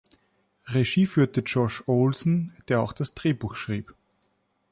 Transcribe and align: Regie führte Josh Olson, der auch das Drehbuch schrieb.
Regie 0.65 1.05
führte 1.05 1.41
Josh 1.41 1.83
Olson, 1.85 2.53
der 2.69 2.81
auch 2.81 2.91
das 2.91 3.13
Drehbuch 3.13 3.55
schrieb. 3.55 3.93